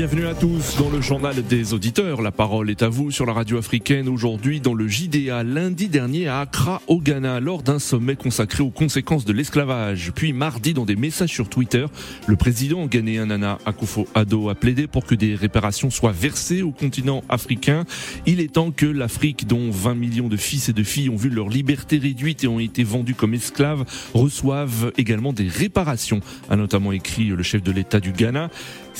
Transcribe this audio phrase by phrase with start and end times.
[0.00, 2.22] Bienvenue à tous dans le journal des auditeurs.
[2.22, 6.26] La parole est à vous sur la radio africaine aujourd'hui dans le JDA lundi dernier
[6.26, 10.12] à Accra au Ghana lors d'un sommet consacré aux conséquences de l'esclavage.
[10.14, 11.84] Puis mardi dans des messages sur Twitter,
[12.26, 17.22] le président ghanéen Nana Akufo-Addo a plaidé pour que des réparations soient versées au continent
[17.28, 17.84] africain.
[18.24, 21.28] Il est temps que l'Afrique dont 20 millions de fils et de filles ont vu
[21.28, 26.92] leur liberté réduite et ont été vendus comme esclaves reçoivent également des réparations, a notamment
[26.92, 28.48] écrit le chef de l'État du Ghana.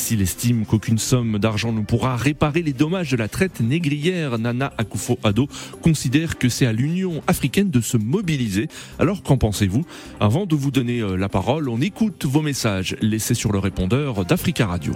[0.01, 4.73] S'il estime qu'aucune somme d'argent ne pourra réparer les dommages de la traite négrière, Nana
[4.79, 5.47] Akufo-Addo
[5.83, 8.67] considère que c'est à l'Union africaine de se mobiliser.
[8.99, 9.85] Alors qu'en pensez-vous?
[10.19, 14.25] Avant de vous donner euh, la parole, on écoute vos messages laissés sur le répondeur
[14.25, 14.95] d'Africa Radio.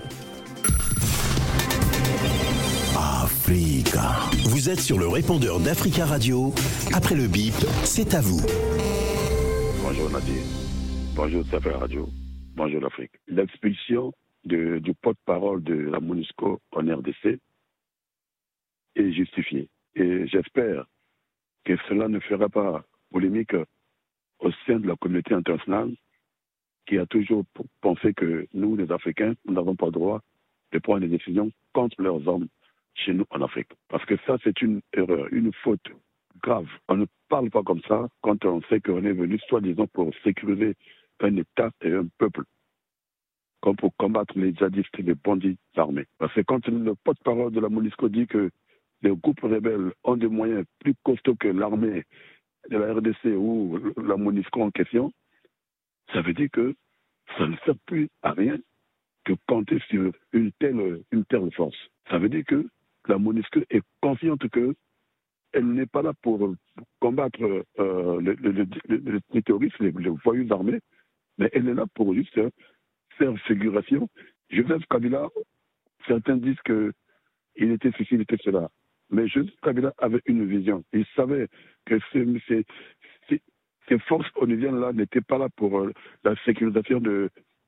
[2.96, 4.14] Africa.
[4.46, 6.54] Vous êtes sur le répondeur d'Africa Radio.
[6.94, 8.40] Après le bip, c'est à vous.
[9.82, 10.42] Bonjour Nadir.
[11.14, 12.08] Bonjour Africa Radio.
[12.56, 13.12] Bonjour l'Afrique.
[13.28, 14.12] L'expulsion
[14.44, 17.38] du porte-parole de la MONUSCO en RDC
[18.96, 19.68] est justifiée.
[19.94, 20.86] Et j'espère
[21.64, 23.54] que cela ne fera pas polémique
[24.40, 25.94] au sein de la communauté internationale
[26.86, 27.44] qui a toujours
[27.80, 30.20] pensé que nous, les Africains, nous n'avons pas le droit
[30.72, 32.48] de prendre des décisions contre leurs hommes
[32.94, 33.70] chez nous en Afrique.
[33.88, 35.86] Parce que ça, c'est une erreur, une faute
[36.42, 36.68] grave.
[36.88, 40.74] On ne parle pas comme ça quand on sait qu'on est venu soi-disant pour sécuriser
[41.20, 42.42] un État et un peuple
[43.64, 46.04] comme pour combattre les djihadistes et les bandits armés.
[46.18, 48.50] Parce que quand le porte-parole de la MONUSCO dit que
[49.00, 52.04] les groupes rebelles ont des moyens plus costauds que l'armée
[52.68, 55.10] de la RDC ou la MONUSCO en question,
[56.12, 56.74] ça veut dire que
[57.38, 58.58] ça ne sert plus à rien
[59.24, 61.78] que compter sur une telle, une telle force.
[62.10, 62.68] Ça veut dire que
[63.08, 64.74] la MONUSCO est confiante que
[65.54, 66.54] elle n'est pas là pour
[67.00, 69.90] combattre euh, les, terroristes, les,
[70.22, 70.80] voyous armés,
[71.38, 72.38] mais elle est là pour juste
[74.50, 75.28] Joseph Kabila,
[76.06, 78.68] certains disent qu'il était ceci, il était cela.
[79.10, 80.84] Mais Joseph Kabila avait une vision.
[80.92, 81.48] Il savait
[81.86, 82.64] que ces, ces,
[83.88, 85.92] ces forces onusiennes-là n'étaient pas là pour euh,
[86.24, 87.00] la sécurisation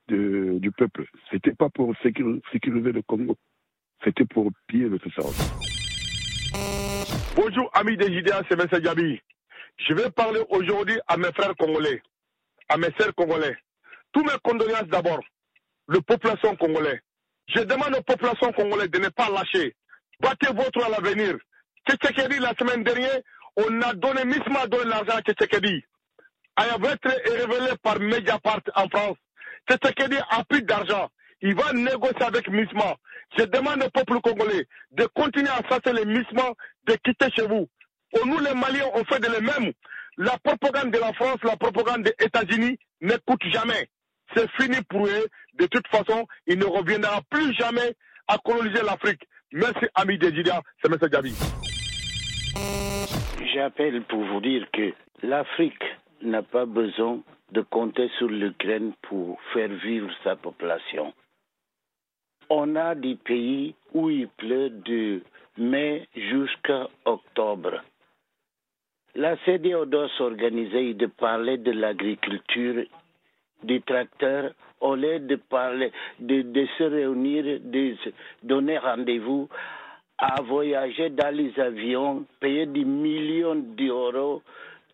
[0.08, 1.06] du peuple.
[1.30, 3.36] C'était pas pour sécuriser le Congo.
[4.04, 5.30] C'était pour piller le Tessaro.
[7.34, 8.80] Bonjour, amis des JDA, c'est M.
[8.82, 9.20] Gabi.
[9.78, 12.00] Je vais parler aujourd'hui à mes frères congolais,
[12.68, 13.56] à mes sœurs congolais.
[14.12, 15.20] Tous mes condoléances d'abord
[15.88, 17.00] la population congolaise.
[17.54, 19.74] Je demande aux populations congolaises de ne pas lâcher.
[20.20, 21.36] Battez votre à l'avenir.
[21.88, 23.20] Tchétchékédi, la semaine dernière,
[23.56, 25.84] on a donné, Misma a donné l'argent à Tchétchékédi.
[26.56, 29.16] Ayavetre est révélé par Mediapart en France.
[29.68, 31.08] Tchétchékédi a plus d'argent.
[31.42, 32.96] Il va négocier avec MISMA.
[33.38, 36.52] Je demande au peuple congolais de continuer à chasser les MISMA,
[36.86, 37.68] de quitter chez vous.
[38.24, 39.72] Nous, les Maliens, on fait de les mêmes.
[40.16, 43.90] La propagande de la France, la propagande des États-Unis n'écoute jamais
[44.34, 45.26] c'est fini pour eux.
[45.58, 47.94] De toute façon, il ne reviendra plus jamais
[48.28, 49.22] à coloniser l'Afrique.
[49.52, 50.98] Merci, ami Désidia, c'est M.
[51.08, 51.34] Gabi.
[53.54, 54.92] J'appelle pour vous dire que
[55.22, 55.84] l'Afrique
[56.22, 57.20] n'a pas besoin
[57.52, 61.12] de compter sur l'Ukraine pour faire vivre sa population.
[62.50, 65.22] On a des pays où il pleut de
[65.56, 67.82] mai jusqu'à octobre.
[69.14, 72.84] La CDO doit s'organiser et de parler de l'agriculture
[73.62, 77.94] des tracteurs, au lieu de parler, de, se réunir, de
[78.42, 79.48] donner rendez-vous,
[80.18, 84.42] à voyager dans les avions, payer des millions d'euros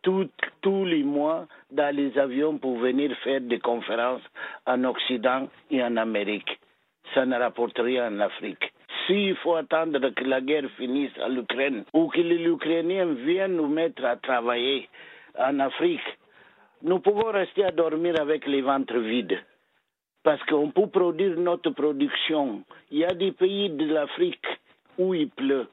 [0.02, 4.22] tous les mois dans les avions pour venir faire des conférences
[4.66, 6.58] en Occident et en Amérique.
[7.14, 8.72] Ça ne rapporte rien en Afrique.
[9.06, 13.68] S'il faut attendre que la guerre finisse à l'Ukraine ou que les Ukrainiens viennent nous
[13.68, 14.88] mettre à travailler
[15.38, 16.00] en Afrique,
[16.84, 19.38] nous pouvons rester à dormir avec les ventres vides.
[20.24, 22.62] Parce qu'on peut produire notre production.
[22.90, 24.46] Il y a des pays de l'Afrique
[24.98, 25.66] où il pleut.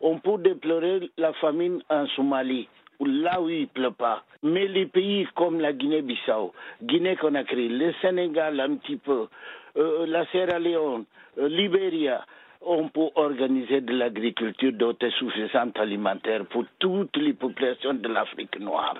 [0.00, 2.68] On peut déplorer la famine en Somalie,
[3.00, 4.24] là où il ne pleut pas.
[4.42, 6.52] Mais les pays comme la Guinée-Bissau,
[6.82, 9.28] Guinée-Conakry, le Sénégal un petit peu,
[9.76, 11.04] euh, la Sierra Leone,
[11.38, 12.24] euh, Libéria,
[12.60, 18.96] on peut organiser de l'agriculture d'autosuffisance alimentaire pour toutes les populations de l'Afrique noire.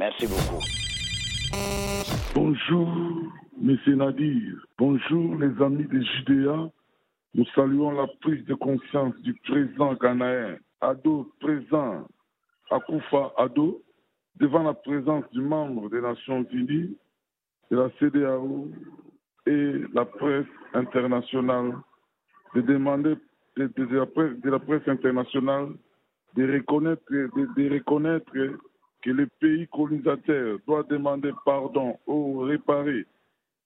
[0.00, 0.64] Merci beaucoup.
[2.34, 2.88] Bonjour,
[3.62, 3.76] M.
[3.96, 4.66] Nadir.
[4.78, 6.70] Bonjour, les amis de Judéa.
[7.34, 12.08] Nous saluons la prise de conscience du président ghanéen, Ado présent,
[12.70, 13.82] Akoufa Ado,
[14.36, 16.96] devant la présence du membre des Nations Unies,
[17.70, 18.68] de la CDAO,
[19.46, 21.74] et la presse internationale
[22.54, 23.16] de demander
[23.58, 25.74] de, la, presse, de la, presse, internationale
[26.36, 28.32] de reconnaître, de, reconnaître
[29.02, 33.06] que le pays colonisateur doit demander pardon ou réparer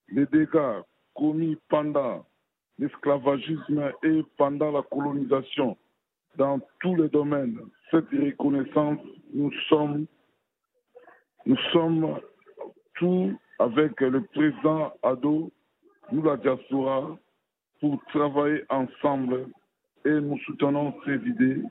[0.08, 0.82] les dégâts
[1.14, 2.24] commis pendant
[2.78, 5.76] l'esclavagisme et pendant la colonisation
[6.36, 7.58] dans tous les domaines.
[7.90, 8.98] Cette reconnaissance,
[9.32, 10.06] nous sommes,
[12.94, 15.50] tous avec le président Ado,
[16.12, 17.16] nous la diaspora,
[17.80, 19.48] pour travailler ensemble
[20.04, 21.62] et nous soutenons ces idées.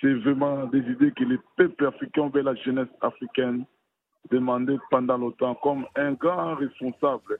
[0.00, 3.64] C'est vraiment des idées que les peuples africains vers la jeunesse africaine
[4.30, 7.38] demandaient pendant longtemps comme un grand responsable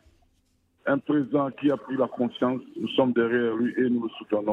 [0.87, 2.61] un président qui a pris la conscience.
[2.81, 4.53] Nous sommes derrière lui et nous le soutenons.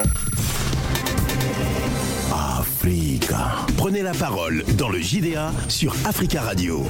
[2.58, 3.66] Africa.
[3.78, 6.82] Prenez la parole dans le JDA sur Africa Radio.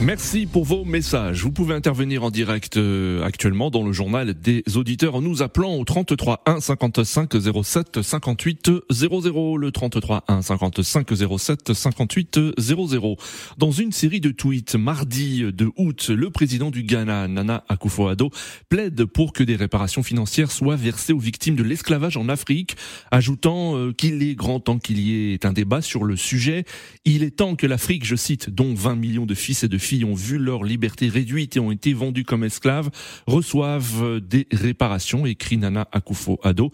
[0.00, 1.42] Merci pour vos messages.
[1.42, 5.74] Vous pouvez intervenir en direct euh, actuellement dans le journal des auditeurs en nous appelant
[5.74, 7.32] au 33 1 55
[7.64, 11.08] 07 58 00 le 33 1 55
[11.38, 13.16] 07 58 00.
[13.58, 18.30] Dans une série de tweets mardi de août, le président du Ghana Nana Akufo-Addo
[18.68, 22.76] plaide pour que des réparations financières soient versées aux victimes de l'esclavage en Afrique,
[23.10, 26.64] ajoutant euh, qu'il est grand temps qu'il y ait un débat sur le sujet.
[27.04, 29.87] Il est temps que l'Afrique, je cite, dont 20 millions de fils et de filles
[29.88, 32.90] filles ont vu leur liberté réduite et ont été vendues comme esclaves
[33.26, 36.70] reçoivent des réparations, écrit Nana Akufo-Addo.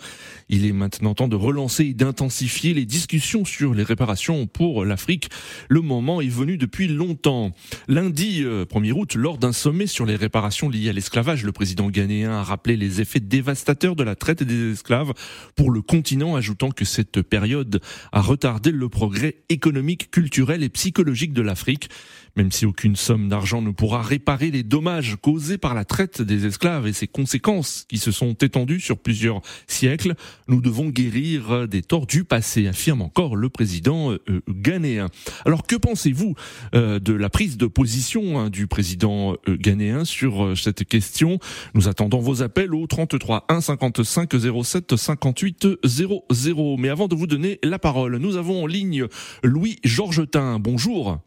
[0.48, 5.28] Il est maintenant temps de relancer et d'intensifier les discussions sur les réparations pour l'Afrique.
[5.68, 7.52] Le moment est venu depuis longtemps.
[7.88, 11.90] Lundi 1er euh, août, lors d'un sommet sur les réparations liées à l'esclavage, le président
[11.90, 15.12] ghanéen a rappelé les effets dévastateurs de la traite des esclaves
[15.54, 17.80] pour le continent, ajoutant que cette période
[18.12, 21.88] a retardé le progrès économique, culturel et psychologique de l'Afrique.
[22.36, 26.46] Même si aucune somme d'argent ne pourra réparer les dommages causés par la traite des
[26.46, 30.14] esclaves et ses conséquences qui se sont étendues sur plusieurs siècles,
[30.48, 35.08] nous devons guérir des torts du passé, affirme encore le président euh, ghanéen.
[35.44, 36.34] Alors que pensez-vous
[36.74, 41.38] euh, de la prise de position hein, du président euh, ghanéen sur cette question?
[41.74, 44.32] Nous attendons vos appels au 33 1 55
[44.64, 46.76] 07 58 00.
[46.78, 49.06] Mais avant de vous donner la parole, nous avons en ligne
[49.42, 50.58] Louis Georgetin.
[50.58, 51.20] Bonjour.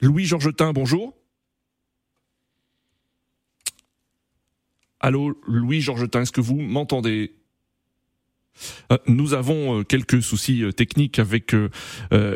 [0.00, 1.14] Louis Georgetin, bonjour.
[4.98, 7.34] Allô, Louis Georgetin, est-ce que vous m'entendez?
[8.90, 11.54] Euh, nous avons euh, quelques soucis euh, techniques avec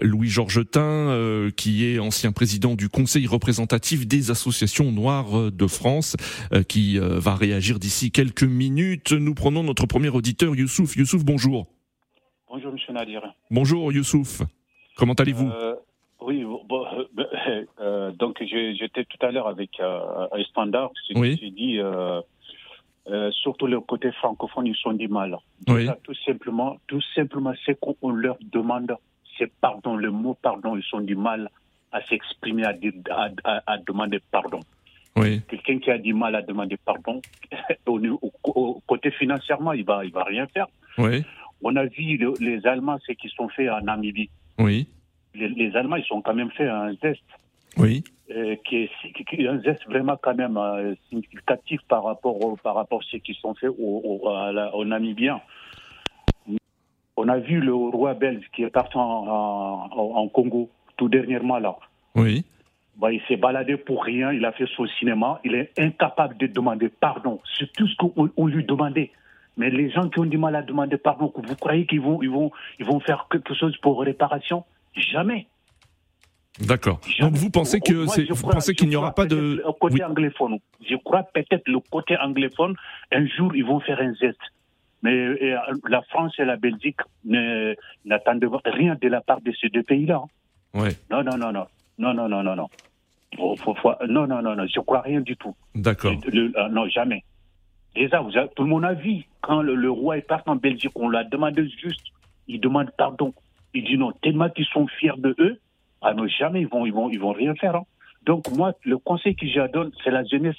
[0.03, 6.17] Louis Georgetin, qui est ancien président du Conseil représentatif des associations noires de France,
[6.69, 9.13] qui va réagir d'ici quelques minutes.
[9.13, 10.97] Nous prenons notre premier auditeur, Youssouf.
[10.97, 11.67] Youssouf, bonjour.
[12.49, 13.23] Bonjour, monsieur Nadir.
[13.51, 14.43] Bonjour, Youssouf.
[14.97, 15.51] Comment allez-vous?
[16.21, 21.39] Oui, bon, euh, euh, euh, donc j'étais tout à l'heure avec euh, un standard, oui.
[21.41, 22.21] j'ai dit, euh,
[23.33, 25.37] surtout le côté francophone, ils sont du mal.
[25.69, 25.89] Oui.
[26.03, 28.97] tout simplement, tout simplement, c'est qu'on leur demande,
[29.39, 31.51] c'est pardon, le mot pardon, ils sont du mal
[31.93, 32.75] à s'exprimer, à,
[33.45, 34.61] à, à, demander pardon.
[35.17, 35.43] Oui.
[35.49, 37.21] Quelqu'un qui a du mal à demander pardon,
[37.87, 38.01] au,
[38.45, 40.67] au, côté financièrement, il va, il va rien faire.
[40.99, 41.23] Oui.
[41.63, 44.31] On a vu le, les Allemands, ce qu'ils sont fait en Namibie.
[44.59, 44.89] Oui
[45.35, 47.23] les, les, Allemands, ils ont quand même fait un geste.
[47.77, 48.05] Oui.
[48.31, 52.57] Euh, qui, est, qui est un geste vraiment quand même euh, significatif par rapport, au,
[52.57, 55.41] par rapport à ce qui sont faits au, au, à la, au Namibien.
[57.17, 61.59] On a vu le roi belge qui est parti en, en, en Congo tout dernièrement
[61.59, 61.77] là.
[62.15, 62.45] Oui.
[62.97, 66.47] Bah, il s'est baladé pour rien, il a fait son cinéma, il est incapable de
[66.47, 69.11] demander pardon sur tout ce qu'on on lui demandait.
[69.57, 72.31] Mais les gens qui ont du mal à demander pardon, vous croyez qu'ils vont, ils
[72.31, 74.65] vont, ils vont faire quelque chose pour réparation?
[74.95, 75.47] Jamais.
[76.61, 77.01] D'accord.
[77.19, 80.05] Donc vous pensez que c'est, vous pensez qu'il n'y aura pas de le côté oui.
[80.05, 80.59] anglophone.
[80.89, 82.77] Je crois peut-être le côté anglophone.
[83.11, 84.39] Un jour ils vont faire un geste.
[85.03, 85.37] Mais
[85.89, 90.23] la France et la Belgique n'attendent rien de la part de ces deux pays-là.
[90.73, 90.97] Ouais.
[91.11, 91.67] Non, non, non, non,
[91.99, 92.69] non, non, non, non, non.
[93.37, 93.75] Faut,
[94.09, 94.67] non, non, non, non.
[94.67, 95.55] Je crois rien du tout.
[95.75, 96.15] D'accord.
[96.33, 97.23] Euh, non, jamais.
[97.95, 100.57] Déjà, vous avez, tout le monde a vu quand le, le roi est parti en
[100.57, 102.07] Belgique, on l'a demandé juste.
[102.49, 103.35] Il demande pardon.
[103.75, 105.61] Il dit non, tellement qu'ils sont fiers de eux,
[106.01, 107.77] ah non, jamais ils vont, ils vont, ils vont rien faire.
[107.77, 107.85] Hein.
[108.25, 110.57] Donc moi, le conseil que je donne, c'est la jeunesse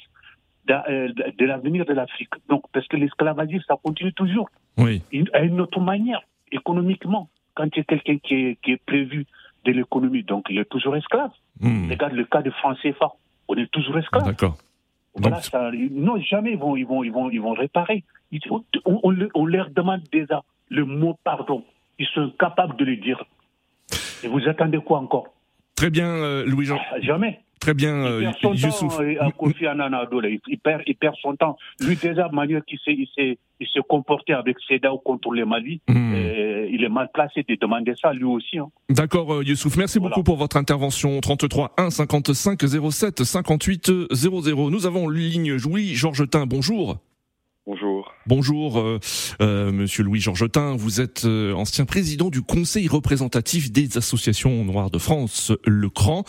[0.68, 2.34] de, euh, de l'avenir de l'Afrique.
[2.50, 4.50] Donc parce que l'esclavagisme, ça continue toujours.
[4.78, 5.02] Oui.
[5.34, 9.26] À une autre manière, économiquement, quand il y a quelqu'un qui est, qui est prévu
[9.64, 11.32] de l'économie, donc il est toujours esclave.
[11.62, 11.90] Mmh.
[11.92, 13.12] Regarde le cas de France CFA,
[13.48, 14.26] on est toujours esclave.
[14.26, 14.58] D'accord.
[15.16, 18.04] Voilà, ça, non, jamais ils vont, ils vont, ils vont, ils vont réparer.
[18.32, 21.64] Ils, on, on, on leur demande déjà le mot pardon
[22.00, 23.24] ils sont capables de le dire.
[24.24, 25.28] Et vous attendez quoi encore?
[25.76, 26.78] Très bien, euh, Louis-Jean.
[26.92, 27.40] Ah, jamais.
[27.60, 29.90] Très bien, il perd son temps, à Kofi Annan
[30.48, 31.58] il, perd, il perd son temps.
[31.80, 35.82] Lui, déjà, manière qu'il s'est, il s'est, il s'est comporté avec Sedao contre les Mali,
[35.88, 36.14] hmm.
[36.70, 38.60] il est mal placé de demander ça lui aussi.
[38.60, 38.70] Hein.
[38.90, 39.78] D'accord, Youssouf.
[39.78, 41.20] Merci beaucoup pour votre intervention.
[41.22, 42.62] 33 1 55
[42.92, 44.70] 07 58 00.
[44.70, 46.46] Nous avons ligne Louis Georgetin.
[46.46, 46.98] Bonjour.
[47.66, 47.95] Bonjour.
[48.28, 48.98] Bonjour, euh,
[49.40, 50.76] euh, Monsieur Louis Georgetin.
[50.76, 56.24] Vous êtes euh, ancien président du Conseil représentatif des associations noires de France, le CRAN.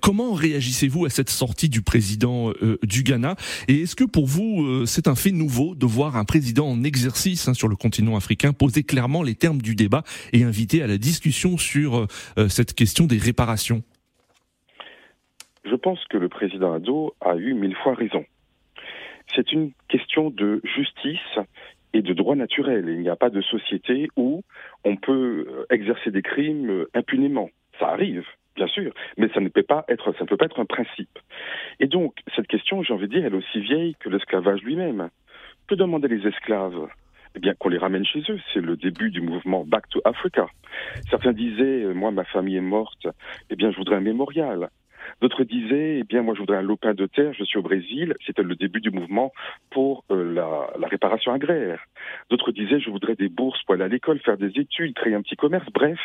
[0.00, 2.52] comment réagissez-vous à cette sortie du président
[2.84, 3.34] du Ghana?
[3.66, 7.48] Et est-ce que pour vous, c'est un fait nouveau de voir un président en exercice
[7.48, 10.98] hein, sur le continent africain poser clairement les termes du débat et inviter à la
[10.98, 12.06] discussion sur
[12.48, 13.82] cette question des réparations?
[15.64, 18.24] Je pense que le président Ado a eu mille fois raison
[19.34, 21.38] c'est une question de justice
[21.92, 22.88] et de droit naturel.
[22.88, 24.42] Il n'y a pas de société où
[24.84, 27.50] on peut euh, exercer des crimes euh, impunément.
[27.78, 28.26] Ça arrive,
[28.56, 31.18] bien sûr, mais ça ne peut pas être, ça ne peut pas être un principe.
[31.80, 35.08] Et donc, cette question, j'ai envie de dire, elle est aussi vieille que l'esclavage lui-même.
[35.68, 36.88] Que demandaient les esclaves?
[37.36, 38.38] Eh bien, qu'on les ramène chez eux.
[38.52, 40.46] C'est le début du mouvement Back to Africa.
[41.10, 43.06] Certains disaient, euh, moi, ma famille est morte,
[43.50, 44.68] eh bien, je voudrais un mémorial.
[45.20, 48.14] D'autres disaient, eh bien, moi, je voudrais un lopin de terre, je suis au Brésil.
[48.26, 49.32] C'était le début du mouvement
[49.70, 51.84] pour euh, la, la, réparation agraire.
[52.30, 55.22] D'autres disaient, je voudrais des bourses pour aller à l'école, faire des études, créer un
[55.22, 55.66] petit commerce.
[55.72, 55.98] Bref,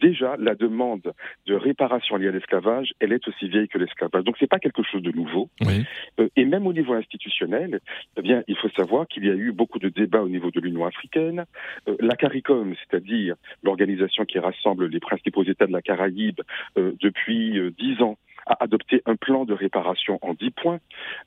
[0.00, 1.12] déjà, la demande
[1.46, 4.24] de réparation liée à l'esclavage, elle est aussi vieille que l'esclavage.
[4.24, 5.48] Donc, c'est pas quelque chose de nouveau.
[5.60, 5.84] Oui.
[6.20, 7.80] Euh, et même au niveau institutionnel,
[8.16, 10.60] eh bien, il faut savoir qu'il y a eu beaucoup de débats au niveau de
[10.60, 11.44] l'Union africaine.
[11.88, 16.40] Euh, la CARICOM, c'est-à-dire l'organisation qui rassemble les principaux États de la Caraïbe
[16.78, 20.80] euh, depuis dix ans, a adopté un plan de réparation en dix points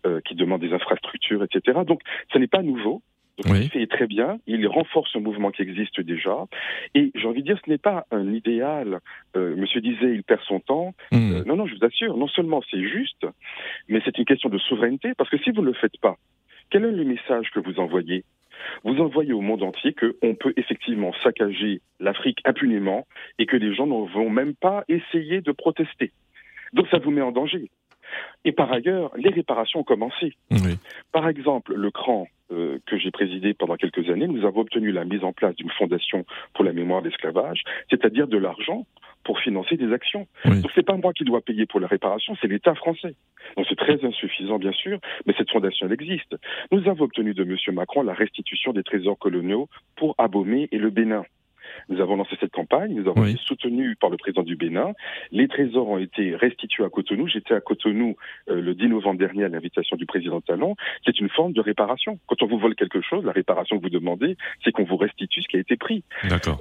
[0.06, 1.80] euh, qui demande des infrastructures, etc.
[1.86, 3.02] Donc, ce n'est pas nouveau.
[3.38, 6.46] Donc, il fait très bien, il renforce un mouvement qui existe déjà.
[6.94, 9.00] Et j'ai envie de dire, ce n'est pas un idéal.
[9.36, 10.94] Euh, monsieur disait, il perd son temps.
[11.12, 11.34] Hmm.
[11.34, 13.28] Euh, non, non, je vous assure, non seulement c'est juste,
[13.90, 16.16] mais c'est une question de souveraineté, parce que si vous ne le faites pas,
[16.70, 18.24] quel est le message que vous envoyez?
[18.84, 23.06] Vous envoyez au monde entier qu'on peut effectivement saccager l'Afrique impunément
[23.38, 26.12] et que les gens ne vont même pas essayer de protester.
[26.74, 27.70] Donc ça vous met en danger.
[28.44, 30.34] Et par ailleurs, les réparations ont commencé.
[31.12, 35.04] Par exemple, le CRAN euh, que j'ai présidé pendant quelques années, nous avons obtenu la
[35.04, 38.86] mise en place d'une fondation pour la mémoire d'esclavage, c'est-à-dire de l'argent
[39.24, 40.28] pour financer des actions.
[40.46, 43.16] Donc Donc c'est pas moi qui dois payer pour la réparation, c'est l'État français.
[43.58, 46.36] Donc c'est très insuffisant bien sûr, mais cette fondation elle existe.
[46.72, 47.58] Nous avons obtenu de M.
[47.74, 51.24] Macron la restitution des trésors coloniaux pour Abomey et le Bénin.
[51.90, 54.94] Nous avons lancé cette campagne, nous avons été soutenus par le président du Bénin.
[55.32, 57.28] Les trésors ont été restitués à Cotonou.
[57.28, 58.16] J'étais à Cotonou
[58.50, 60.76] euh, le 10 novembre dernier à l'invitation du président Talon.
[61.06, 62.20] C'est une forme de réparation.
[62.28, 65.42] Quand on vous vole quelque chose, la réparation que vous demandez, c'est qu'on vous restitue
[65.42, 66.04] ce qui a été pris.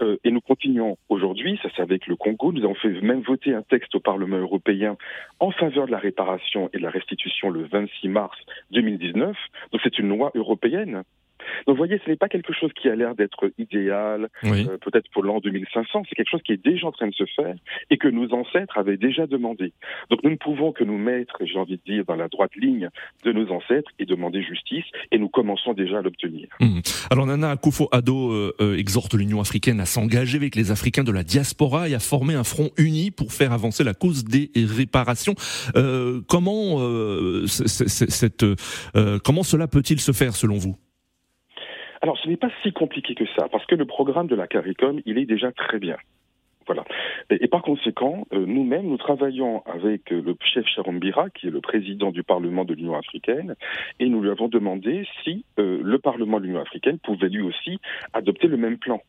[0.02, 3.54] Euh, et nous continuons aujourd'hui, ça c'est avec le Congo, nous avons fait même voter
[3.54, 4.96] un texte au Parlement européen
[5.40, 8.36] en faveur de la réparation et de la restitution le 26 mars
[8.70, 9.36] 2019.
[9.72, 11.02] Donc c'est une loi européenne
[11.66, 15.10] donc vous voyez, ce n'est pas quelque chose qui a l'air d'être idéal, euh, peut-être
[15.12, 17.54] pour l'an 2500, c'est quelque chose qui est déjà en train de se faire
[17.90, 19.72] et que nos ancêtres avaient déjà demandé.
[20.10, 22.90] Donc nous ne pouvons que nous mettre, j'ai envie de dire, dans la droite ligne
[23.24, 26.48] de nos ancêtres et demander justice et nous commençons déjà à l'obtenir.
[26.60, 26.80] Mmh.
[27.10, 31.22] Alors Nana Akufo-Addo euh, euh, exhorte l'Union africaine à s'engager avec les Africains de la
[31.22, 35.34] diaspora et à former un front uni pour faire avancer la cause des réparations.
[36.28, 36.78] comment,
[37.46, 38.44] cette,
[39.24, 40.76] comment cela peut-il se faire selon vous?
[42.04, 45.00] Alors, ce n'est pas si compliqué que ça, parce que le programme de la CARICOM,
[45.06, 45.96] il est déjà très bien.
[46.66, 46.84] Voilà.
[47.30, 51.62] Et, par conséquent, euh, nous-mêmes, nous travaillons avec euh, le chef Sharon qui est le
[51.62, 53.56] président du Parlement de l'Union africaine,
[54.00, 57.80] et nous lui avons demandé si euh, le Parlement de l'Union africaine pouvait lui aussi
[58.12, 59.00] adopter le même plan.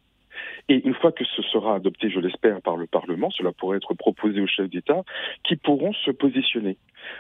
[0.70, 3.94] Et une fois que ce sera adopté, je l'espère, par le Parlement, cela pourrait être
[3.94, 5.04] proposé aux chefs d'État
[5.44, 6.78] qui pourront se positionner.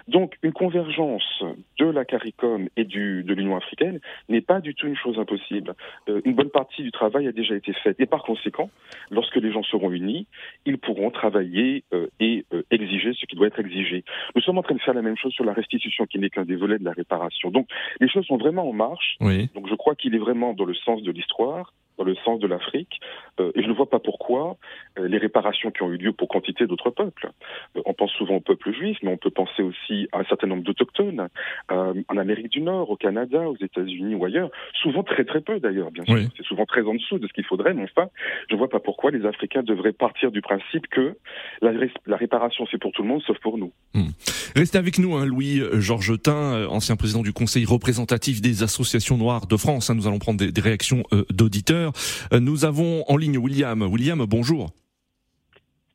[0.07, 1.43] Donc une convergence
[1.79, 3.99] de la CARICOM et du, de l'Union africaine
[4.29, 5.73] n'est pas du tout une chose impossible.
[6.09, 7.95] Euh, une bonne partie du travail a déjà été faite.
[7.99, 8.69] Et par conséquent,
[9.11, 10.27] lorsque les gens seront unis,
[10.65, 14.03] ils pourront travailler euh, et euh, exiger ce qui doit être exigé.
[14.35, 16.45] Nous sommes en train de faire la même chose sur la restitution, qui n'est qu'un
[16.45, 17.51] des volets de la réparation.
[17.51, 17.67] Donc
[17.99, 19.17] les choses sont vraiment en marche.
[19.19, 22.47] Donc je crois qu'il est vraiment dans le sens de l'histoire dans le sens de
[22.47, 22.99] l'Afrique,
[23.39, 24.57] euh, et je ne vois pas pourquoi
[24.97, 27.31] euh, les réparations qui ont eu lieu pour quantité d'autres peuples.
[27.75, 30.47] Euh, on pense souvent au peuple juif, mais on peut penser aussi à un certain
[30.47, 31.27] nombre d'autochtones,
[31.69, 34.49] en Amérique du Nord, au Canada, aux États-Unis ou ailleurs,
[34.81, 36.29] souvent très très peu d'ailleurs, bien sûr.
[36.37, 38.09] C'est souvent très en dessous de ce qu'il faudrait, mais enfin,
[38.49, 41.17] je ne vois pas pourquoi les Africains devraient partir du principe que
[41.61, 41.71] la,
[42.05, 43.71] la réparation c'est pour tout le monde, sauf pour nous.
[43.93, 44.09] Hmm.
[44.55, 49.57] Restez avec nous, hein, Louis Georgetin, ancien président du Conseil représentatif des associations noires de
[49.57, 49.89] France.
[49.89, 49.95] Hein.
[49.95, 51.84] nous allons prendre des, des réactions d'auditeurs.
[52.33, 53.81] Euh, nous avons en ligne William.
[53.83, 54.71] William, bonjour.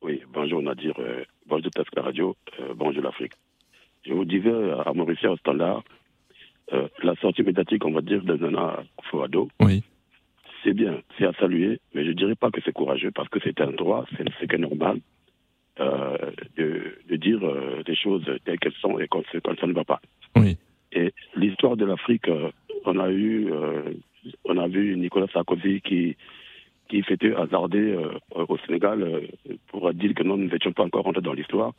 [0.02, 3.32] Oui, bonjour Nadir, euh, bonjour la Radio, euh, bonjour l'Afrique.
[4.06, 4.50] je vous disais
[4.86, 5.82] à Mauricie au standard,
[6.72, 9.82] euh, la sortie médiatique, on va dire, de Nana Fouado, Oui.
[10.64, 13.60] c'est bien, c'est à saluer, mais je dirais pas que c'est courageux parce que c'est
[13.60, 14.06] un droit,
[14.40, 15.00] c'est que normal
[15.80, 16.16] euh,
[16.56, 19.84] de, de dire euh, des choses telles qu'elles sont et quand, quand ça ne va
[19.84, 20.00] pas.
[20.36, 20.56] Oui.
[20.92, 22.50] Et l'histoire de l'Afrique, euh,
[22.86, 23.82] on a eu, euh,
[24.44, 26.16] on a vu Nicolas Sarkozy qui
[26.88, 29.20] qui s'était hasardé euh, au Sénégal euh,
[29.68, 31.72] pour dire que non, nous n'étions pas encore rentrés dans l'histoire.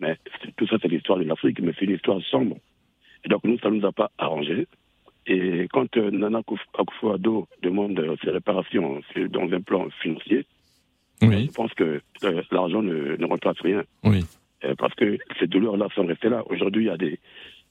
[0.00, 0.16] Mais
[0.56, 2.56] tout ça, c'est l'histoire de l'Afrique, mais c'est une histoire sombre.
[3.24, 4.66] Et donc nous, ça ne nous a pas arrangé.
[5.26, 10.46] Et quand euh, Nana Akufo-Addo demande euh, ses réparations c'est dans un plan financier,
[11.22, 11.46] Oui.
[11.46, 13.82] je pense que euh, l'argent ne, ne remplace rien.
[14.04, 14.24] Oui.
[14.78, 16.42] Parce que ces douleurs-là sont restées là.
[16.50, 17.18] Aujourd'hui, il y a des.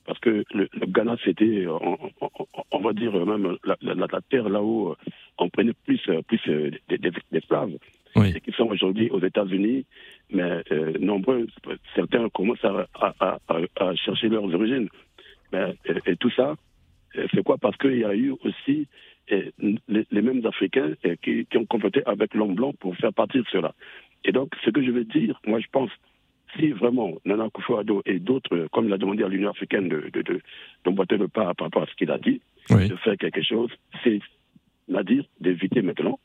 [0.09, 3.77] Parce que le, le Ghana, c'était, euh, on, on- on- on va dire, même la,
[3.83, 7.77] la- la terre là-haut, euh, on prenait plus, euh, plus euh, des- des- d'esclaves.
[8.15, 8.33] Oui.
[8.35, 9.85] Et qui sont aujourd'hui aux États-Unis,
[10.31, 11.45] mais euh, nombreux,
[11.93, 14.89] certains commencent à, à- à- à- à chercher leurs origines.
[15.53, 16.55] Mais, et, et tout ça,
[17.31, 17.59] c'est quoi?
[17.59, 18.87] Parce qu'il y a eu aussi
[19.29, 23.75] les, les mêmes Africains qui, qui ont complété avec l'homme blanc pour faire partir cela.
[24.25, 25.91] Et donc, ce que je veux dire, moi je pense,
[26.57, 30.21] si vraiment Nana Akufo-Addo et d'autres, comme l'a demandé à l'Union africaine de, de,
[31.17, 32.41] le pas par rapport à ce qu'il a dit,
[32.71, 32.87] Oui.
[32.87, 33.69] de faire quelque chose,
[34.03, 34.19] c'est
[35.03, 36.19] dire d'éviter maintenant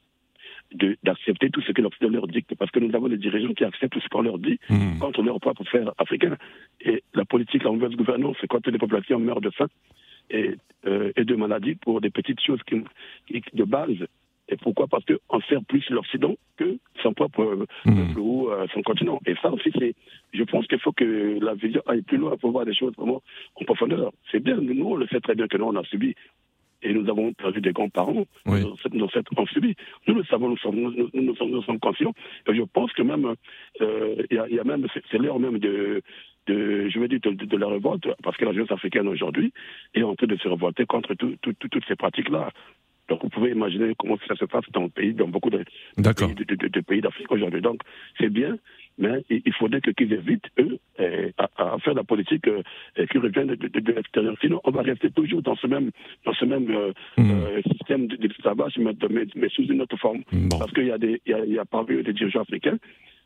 [1.04, 3.93] d'accepter tout ce que l'Occident leur dicte, parce que nous avons des dirigeants qui acceptent
[3.93, 4.99] tout ce qu'on leur dit Mhm.
[4.99, 6.37] contre leur propre frère africain.
[6.81, 9.69] Et la politique, la mauvaise gouvernance, c'est quand les populations meurent de faim
[10.31, 10.54] et,
[10.87, 12.83] euh, et de maladies pour des petites choses qui,
[13.26, 14.07] qui- de base.
[14.49, 14.87] Et pourquoi?
[14.87, 19.19] Parce qu'on sert plus l'Occident que son propre peuple ou euh, son continent.
[19.27, 19.95] Et ça aussi, c'est,
[20.35, 23.23] je pense qu'il faut que la vision aille plus loin pour voir des choses vraiment
[23.57, 24.13] en profondeur.
[24.31, 26.15] C'est bien, nous, on le sait très bien que nous, on a subi
[26.83, 28.61] et nous avons perdu des grands-parents, Oui.
[28.61, 29.75] nos, nos ancêtres ont subi.
[30.07, 32.13] Nous le savons, nous sommes, nous, nous- sommes, nous sommes conscients.
[32.47, 33.35] Et je pense que même,
[33.81, 36.03] euh, il y, a, il y a même, c'est l'heure même de,
[36.49, 39.51] de, je veux dire, de, de- de la révolte, parce que la jeunesse africaine aujourd'hui
[39.95, 42.51] est en train de se révolter contre tout- tout- tout- toutes ces pratiques-là.
[43.09, 45.62] Donc vous pouvez imaginer comment ça se passe dans le pays, dans beaucoup de,
[46.27, 47.61] pays, de, de- de pays d'Afrique aujourd'hui.
[47.61, 47.81] Donc
[48.19, 48.57] c'est bien,
[48.97, 52.62] mais il, il faudrait que qu'ils évitent, eux, euh, à, à faire la politique euh,
[53.11, 54.35] qui revient de, l'extérieur.
[54.40, 55.90] Sinon, on va rester toujours dans ce même,
[56.25, 57.31] dans ce même euh, Mhm.
[57.31, 60.23] euh, système de- d'esclavage, mais, mais, mais sous une autre forme.
[60.33, 60.59] Bon.
[60.59, 62.40] Parce qu'il y a des, il y a, il y a parmi eux des dirigeants
[62.43, 62.79] africains.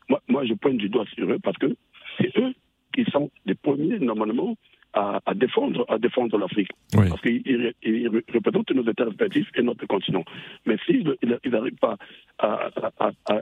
[0.09, 1.67] Moi, moi, je pointe du doigt sur eux parce que
[2.19, 2.53] c'est eux
[2.93, 4.55] qui sont les premiers, normalement,
[4.93, 6.71] à, à défendre, à défendre l'Afrique.
[6.95, 7.09] Oui.
[7.09, 10.23] Parce ils représentent nos États respectifs et notre continent.
[10.65, 11.97] Mais s'ils ils n'arrivent pas
[12.39, 12.69] à,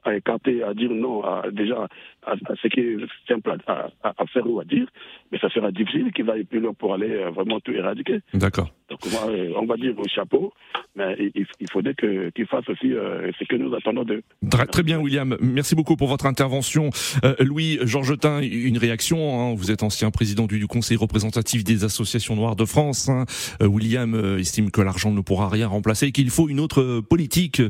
[0.04, 1.88] à, écarter, à dire non, à, déjà
[2.28, 4.88] à, à ce qui est simple à, à, faire ou à dire,
[5.32, 8.20] mais ça sera difficile aillent plus loin pour aller euh, vraiment tout éradiquer.
[8.34, 8.70] D'accord.
[8.90, 10.54] Donc moi, euh, on va dire au chapeau,
[10.96, 14.24] mais il, il faudrait qu'ils fassent aussi euh, ce que nous attendons d'eux.
[14.50, 15.38] Très, bien, William.
[15.42, 16.90] Merci beaucoup pour votre intervention.
[17.24, 19.20] Euh, Louis Georgetin, une réaction.
[19.40, 19.54] hein.
[19.56, 23.10] Vous êtes ancien président du, du Conseil représentatif des associations noires de France.
[23.10, 23.26] hein.
[23.62, 27.02] Euh, William euh, estime que l'argent ne pourra rien remplacer, et qu'il faut une autre
[27.02, 27.62] politique,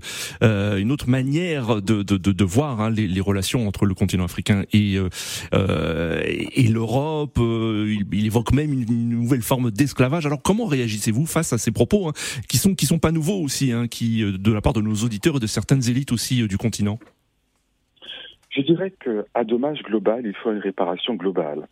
[0.41, 4.23] une autre manière de, de, de, de voir hein, les, les relations entre le continent
[4.25, 5.09] africain et, euh,
[5.53, 7.37] euh, et l'Europe.
[7.39, 10.25] Euh, il, évoque même une, nouvelle forme d'esclavage.
[10.25, 12.13] Alors comment réagissez-vous face à ces propos hein,
[12.47, 15.37] qui sont qui sont pas nouveaux aussi, hein, qui de la part de nos auditeurs
[15.37, 16.99] et de certaines élites aussi du continent?
[18.49, 21.67] Je dirais qu'à dommage global, il faut une réparation globale.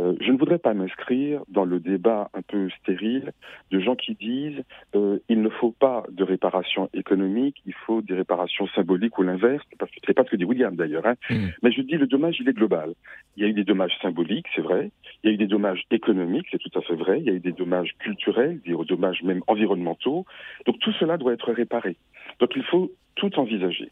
[0.00, 3.32] Euh, je ne voudrais pas m'inscrire dans le débat un peu stérile
[3.70, 4.62] de gens qui disent
[4.94, 9.64] euh, il ne faut pas de réparation économique, il faut des réparations symboliques ou l'inverse,
[9.78, 11.06] parce que c'est pas ce que dit William d'ailleurs.
[11.06, 11.14] Hein.
[11.30, 11.46] Mm.
[11.62, 12.94] Mais je dis le dommage il est global.
[13.36, 14.90] Il y a eu des dommages symboliques, c'est vrai.
[15.22, 17.20] Il y a eu des dommages économiques, c'est tout à fait vrai.
[17.20, 20.24] Il y a eu des dommages culturels, des dommages même environnementaux.
[20.66, 21.96] Donc tout cela doit être réparé.
[22.40, 23.90] Donc il faut tout envisager.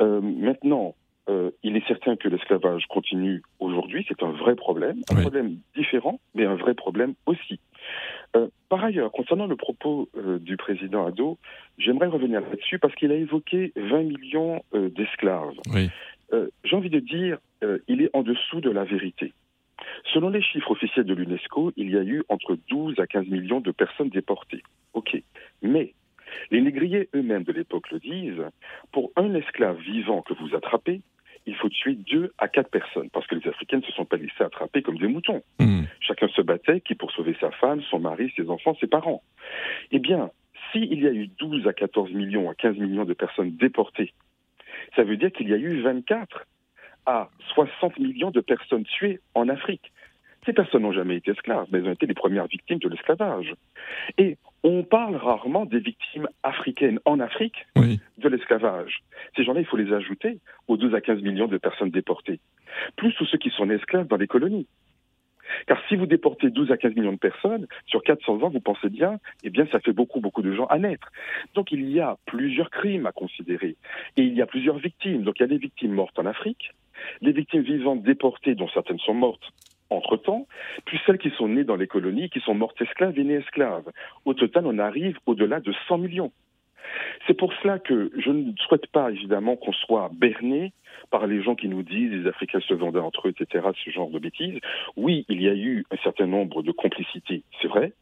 [0.00, 0.94] Euh, maintenant,
[1.28, 5.22] euh, il est certain que l'esclavage continue aujourd'hui, c'est un vrai problème, un Oui.
[5.22, 7.60] problème différent, mais un vrai problème aussi.
[8.36, 11.38] Euh, par ailleurs, concernant le propos euh, du président Ado,
[11.78, 15.54] j'aimerais revenir là-dessus parce qu'il a évoqué 20 millions d'esclaves.
[15.72, 15.90] Oui.
[16.64, 17.38] J'ai envie de dire,
[17.88, 19.32] il est en dessous de la vérité.
[20.12, 23.60] Selon les chiffres officiels de l'UNESCO, il y a eu entre 12 à 15 millions
[23.60, 24.62] de personnes déportées.
[24.92, 25.16] OK.
[25.62, 25.94] Mais
[26.50, 28.44] les négriers eux-mêmes de l'époque le disent,
[28.92, 31.00] pour un esclave vivant que vous attrapez,
[31.46, 34.16] il faut tuer deux à quatre personnes, parce que les Africains ne se sont pas
[34.16, 35.42] laissés attraper comme des moutons.
[35.58, 35.84] Hmm.
[36.00, 39.22] Chacun se battait, qui pour sauver sa femme, son mari, ses enfants, ses parents.
[39.90, 40.30] Eh bien,
[40.72, 44.12] s'il y a eu 12 à 14 millions à 15 millions de personnes déportées,
[44.96, 46.46] ça veut dire qu'il y a eu 24
[47.06, 49.92] à 60 millions de personnes tuées en Afrique.
[50.48, 53.52] Ces personnes n'ont jamais été esclaves, mais elles ont été les premières victimes de l'esclavage.
[54.16, 58.00] Et on parle rarement des victimes africaines en Afrique Oui.
[58.16, 59.00] de l'esclavage.
[59.36, 62.40] Ces gens-là, il faut les ajouter aux 12 à 15 millions de personnes déportées.
[62.96, 64.66] Plus tous ceux qui sont esclaves dans les colonies.
[65.66, 68.88] Car si vous déportez 12 à 15 millions de personnes, sur 400 ans, vous pensez
[68.88, 71.12] bien, eh bien, ça fait beaucoup, beaucoup de gens à naître.
[71.52, 73.76] Donc il y a plusieurs crimes à considérer.
[74.16, 75.24] Et il y a plusieurs victimes.
[75.24, 76.72] Donc il y a des victimes mortes en Afrique,
[77.20, 79.52] les victimes vivantes déportées, dont certaines sont mortes
[79.90, 80.46] entre-temps,
[80.84, 83.90] puis celles qui sont nées dans les colonies, qui sont mortes esclaves et nées esclaves.
[84.24, 86.32] Au total, on arrive au-delà de 100 millions.
[87.26, 90.72] C'est pour cela que je ne souhaite pas, évidemment, qu'on soit berné
[91.10, 94.10] par les gens qui nous disent les Africains se vendaient entre eux, etc., ce genre
[94.10, 94.58] de bêtises.
[94.96, 97.92] Oui, il y a eu un certain nombre de complicités, c'est vrai,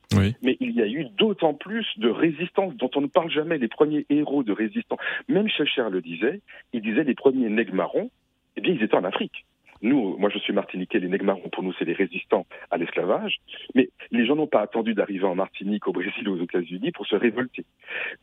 [0.43, 3.59] mais il y a eu d'autant plus de résistance dont on ne parle jamais.
[3.59, 6.41] Les premiers héros de résistance, même Cher le disait,
[6.73, 8.11] il disait les premiers nègres marrons,
[8.57, 9.45] eh bien, ils étaient en Afrique.
[9.83, 13.39] Nous, moi je suis martiniquais, les Nègres pour nous c'est les résistants à l'esclavage,
[13.75, 17.07] mais les gens n'ont pas attendu d'arriver en Martinique, au Brésil ou aux États-Unis pour
[17.07, 17.65] se révolter.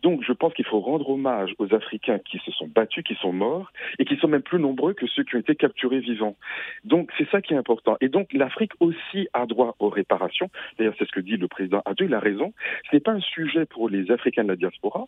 [0.01, 3.33] Donc je pense qu'il faut rendre hommage aux Africains qui se sont battus, qui sont
[3.33, 6.35] morts, et qui sont même plus nombreux que ceux qui ont été capturés vivants.
[6.83, 7.97] Donc c'est ça qui est important.
[8.01, 10.49] Et donc l'Afrique aussi a droit aux réparations.
[10.77, 12.53] D'ailleurs c'est ce que dit le président Adou, il a raison.
[12.89, 15.05] Ce n'est pas un sujet pour les Africains de la diaspora.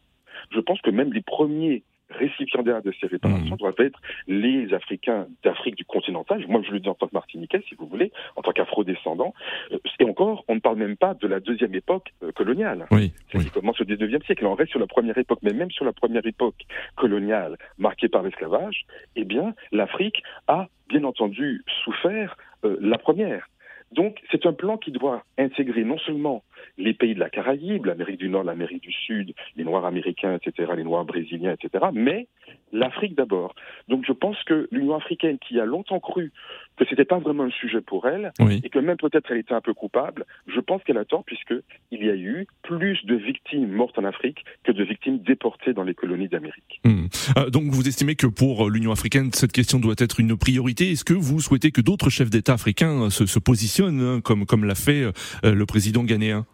[0.52, 3.58] Je pense que même les premiers récipiendaires de ces réparations mmh.
[3.58, 6.46] doivent être les Africains d'Afrique du continental.
[6.48, 9.34] Moi, je le dis en tant que Martiniquais, si vous voulez, en tant qu'afro-descendant.
[9.72, 12.86] Euh, et encore, on ne parle même pas de la deuxième époque euh, coloniale.
[12.92, 14.46] Oui, qui commence au 19e siècle.
[14.46, 16.66] On reste sur la première époque, mais même sur la première époque
[16.96, 23.50] coloniale marquée par l'esclavage, eh bien, l'Afrique a bien entendu souffert euh, la première.
[23.92, 26.44] Donc, c'est un plan qui doit intégrer non seulement
[26.78, 30.72] les pays de la Caraïbe, l'Amérique du Nord, l'Amérique du Sud, les Noirs américains, etc.,
[30.76, 32.28] les Noirs brésiliens, etc., mais
[32.72, 33.56] l'Afrique d'abord.
[33.88, 36.32] Donc je pense que l'Union africaine, qui a longtemps cru
[36.78, 38.32] que ce n'était pas vraiment un sujet pour elle,
[38.64, 42.06] et que même peut-être elle était un peu coupable, je pense qu'elle a tort, puisqu'il
[42.06, 45.94] y a eu plus de victimes mortes en Afrique que de victimes déportées dans les
[45.94, 46.82] colonies d'Amérique.
[46.84, 47.06] Hmm.
[47.38, 50.92] Euh, donc vous estimez que pour l'Union africaine, cette question doit être une priorité.
[50.92, 54.76] Est-ce que vous souhaitez que d'autres chefs d'État africains se, positionnent, hein, comme, comme l'a
[54.76, 55.04] fait
[55.44, 56.46] euh, le président ghanéen?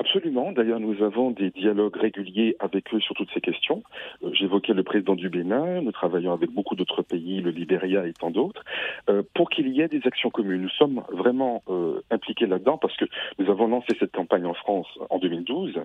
[0.00, 0.52] Absolument.
[0.52, 3.82] D'ailleurs, nous avons des dialogues réguliers avec eux sur toutes ces questions.
[4.22, 5.80] Euh, j'évoquais le président du Bénin.
[5.80, 8.64] Nous travaillons avec beaucoup d'autres pays, le Libéria et tant d'autres,
[9.10, 10.62] euh, pour qu'il y ait des actions communes.
[10.62, 13.06] Nous sommes vraiment euh, impliqués là-dedans parce que
[13.40, 15.80] nous avons lancé cette campagne en France en 2012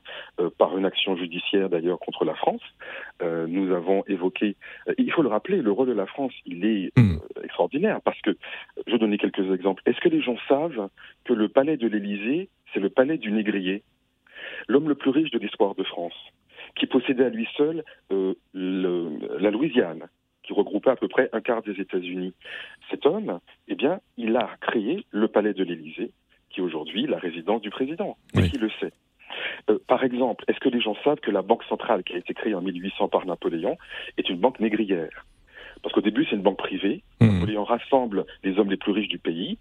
[0.58, 2.62] par une action judiciaire d'ailleurs contre la France.
[3.22, 4.56] nous avons évoqué,
[4.98, 7.18] il faut le rappeler, le rôle de la France, il est hmm.
[7.44, 8.36] extraordinaire parce que,
[8.86, 9.82] je vais donner quelques exemples.
[9.86, 10.90] Est-ce que les gens savent
[11.26, 13.84] que le palais de l'Élysée, c'est le palais du négrier?
[14.68, 16.16] L'homme le plus riche de l'histoire de France,
[16.76, 20.08] qui possédait à lui seul euh, la Louisiane,
[20.44, 22.34] qui regroupait à peu près un quart des États-Unis.
[22.90, 26.12] Cet homme, eh bien, il a créé le palais de l'Élysée,
[26.50, 28.18] qui est aujourd'hui la résidence du président.
[28.36, 28.94] Et qui le sait
[29.70, 32.34] euh, par exemple, est-ce que les gens savent que la Banque centrale, qui a été
[32.36, 33.78] créée en 1800 par Napoléon,
[34.18, 35.26] est une banque négrière?
[35.82, 37.02] Parce qu'au début, c'est une banque privée.
[37.20, 37.28] Mmh.
[37.28, 39.58] Napoléon rassemble les hommes les plus riches du pays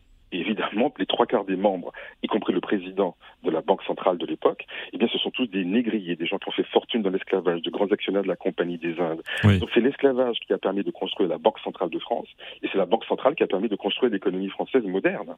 [0.53, 4.27] évidemment, les trois quarts des membres, y compris le président de la Banque centrale de
[4.27, 7.11] l'époque, eh bien, ce sont tous des négriers, des gens qui ont fait fortune dans
[7.11, 9.23] l'esclavage, de grands actionnaires de la Compagnie des Indes.
[9.59, 12.29] Donc, c'est l'esclavage qui a permis de construire la Banque centrale de France,
[12.63, 15.37] et c'est la Banque centrale qui a permis de construire l'économie française moderne.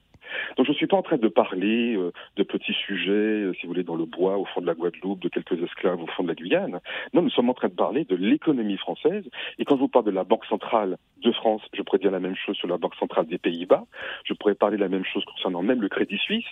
[0.56, 3.62] Donc, je ne suis pas en train de parler euh, de petits sujets, euh, si
[3.62, 6.22] vous voulez, dans le bois, au fond de la Guadeloupe, de quelques esclaves au fond
[6.22, 6.80] de la Guyane.
[7.12, 9.24] Non, nous sommes en train de parler de l'économie française,
[9.58, 12.20] et quand je vous parle de la Banque centrale de France, je pourrais dire la
[12.20, 13.84] même chose sur la Banque centrale des Pays-Bas,
[14.24, 16.44] je pourrais parler la même chose concernant même le Crédit Suisse,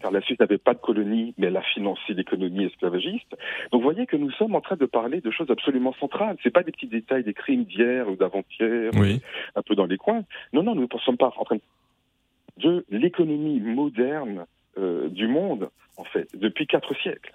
[0.00, 3.36] car la Suisse n'avait pas de colonie, mais elle a financé l'économie esclavagiste.
[3.72, 6.36] Donc vous voyez que nous sommes en train de parler de choses absolument centrales.
[6.42, 8.90] C'est pas des petits détails, des crimes d'hier ou d'avant-hier,
[9.56, 10.24] un peu dans les coins.
[10.52, 11.58] Non, non, nous ne sommes pas en train
[12.58, 14.46] de l'économie moderne
[14.78, 17.32] euh, du monde, en fait, depuis quatre siècles.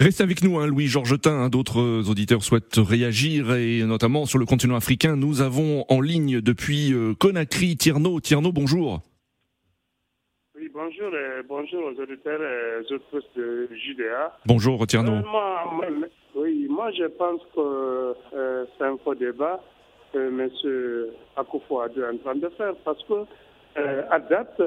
[0.00, 1.32] Restez avec nous, hein, Louis Georgetin.
[1.32, 5.16] Hein, D'autres auditeurs souhaitent réagir et notamment sur le continent africain.
[5.16, 8.20] Nous avons en ligne depuis euh, Conakry Tierno.
[8.20, 9.00] Tierno, bonjour.
[10.54, 14.38] Oui, bonjour, euh, bonjour aux auditeurs et aux autres de JDA.
[14.46, 15.14] Bonjour Tierno.
[15.14, 15.64] Euh, moi,
[16.36, 18.14] oui, moi je pense que
[18.78, 19.60] c'est un faux débat
[20.12, 20.48] que M.
[21.36, 23.24] Akufo a est en train de faire parce que
[24.12, 24.62] à date,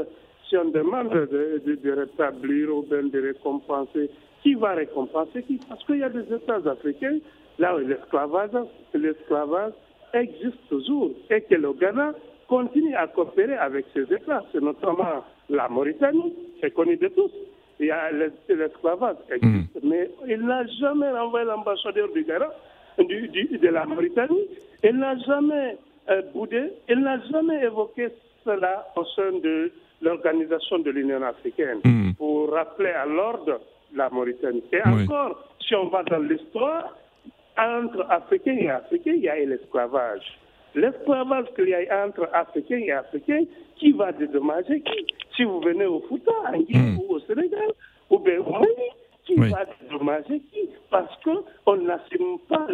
[0.50, 4.10] si on demande de, de, de rétablir ou bien de récompenser
[4.42, 5.60] qui va récompenser qui?
[5.68, 7.20] Parce qu'il y a des États africains,
[7.60, 9.74] là où l'esclavage,
[10.14, 12.14] existe toujours et que le Ghana
[12.48, 14.44] continue à coopérer avec ces États.
[14.52, 17.32] C'est notamment la Mauritanie, c'est connu de tous.
[17.80, 19.90] Il y a l'esclavage existe, hmm.
[19.90, 22.50] mais il n'a jamais renvoyé l'ambassadeur du Ghana,
[23.00, 24.48] du, de la Mauritanie.
[24.84, 25.78] Il n'a jamais
[26.10, 28.10] euh, boudé, il n'a jamais évoqué
[28.44, 32.14] cela au sein de l'organisation de l'Union africaine hmm.
[32.18, 33.62] pour rappeler à l'ordre
[33.96, 34.64] la Mauritanie.
[34.72, 36.96] Et encore, si on va dans l'histoire,
[37.58, 40.40] entre Africains et Africains, il y a l'esclavage.
[40.76, 43.44] l'esclavage qu'il y a entre Africains et Africains,
[43.76, 45.06] qui va dédommager qui?
[45.36, 47.72] Si vous venez au Fouta, en Guinée ou au Sénégal,
[48.10, 48.68] ou bien au Mali,
[49.26, 50.70] qui va dédommager qui?
[50.90, 52.68] Parce qu'on n'assume pas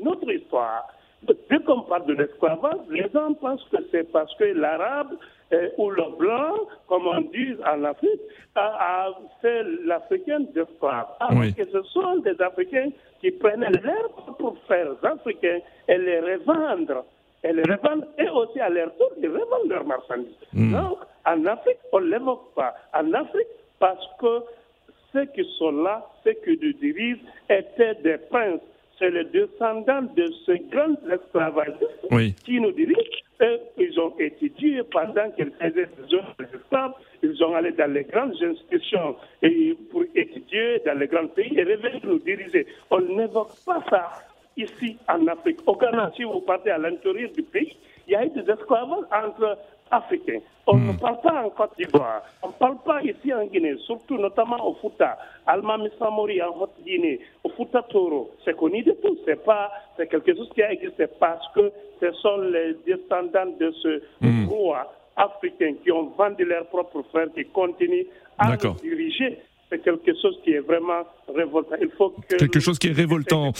[0.00, 0.86] notre histoire.
[1.22, 5.16] Dès qu'on parle de l'esclavage, les gens pensent que c'est parce que l'arabe
[5.52, 6.54] euh, ou le blanc,
[6.86, 8.20] comme on dit en Afrique,
[8.54, 9.10] a,
[9.40, 11.06] fait l'africain d'esclave.
[11.20, 16.20] Alors que ce sont des Africains qui prenaient l'herbe pour faire les Africains et les
[16.20, 17.04] revendre.
[17.42, 20.34] Et les revendre et aussi à leur tour, ils revendent leurs marchandises.
[20.52, 20.72] Hmm.
[20.72, 22.74] Donc, en Afrique, on ne l'évoque pas.
[22.92, 24.42] En Afrique, parce que
[25.12, 28.60] ceux qui sont là, ceux qui nous dirigent, étaient des princes
[29.00, 33.24] c'est les descendants de ce grand esclavagistes qui nous dirigent.
[33.78, 39.16] Ils ont étudié pendant qu'ils faisaient des esclaves, ils ont allé dans les grandes institutions
[39.90, 42.66] pour étudier dans les grands pays et revenir nous diriger.
[42.90, 44.10] On n'évoque pas ça
[44.56, 45.60] ici en Afrique.
[45.66, 47.76] Au Ghana, si vous partez à l'intérieur du pays,
[48.06, 49.58] il y a eu des esclavages entre
[49.90, 50.40] africains.
[50.66, 50.98] On ne hmm.
[50.98, 54.74] parle pas en Côte d'Ivoire, on ne parle pas ici en Guinée, surtout notamment au
[54.74, 58.30] Fouta, Alma Missamori en Haute-Guinée, au Fouta Toro.
[58.44, 62.12] C'est connu de tous, c'est pas, c'est quelque chose qui a existé parce que ce
[62.12, 64.46] sont les descendants de ce hmm.
[64.48, 68.06] roi africain qui ont vendu leurs propres frères qui continuent
[68.38, 69.38] à diriger
[69.70, 71.76] c'est quelque chose qui est vraiment révoltant.
[71.80, 73.52] Il faut que quelque chose qui est révoltant.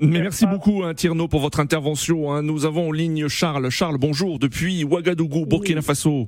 [0.00, 2.32] Mais merci beaucoup, hein, Tierno, pour votre intervention.
[2.32, 2.42] Hein.
[2.42, 3.70] Nous avons en ligne Charles.
[3.70, 6.26] Charles, bonjour, depuis Ouagadougou, Burkina Faso.